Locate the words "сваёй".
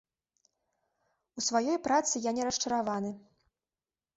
1.49-1.77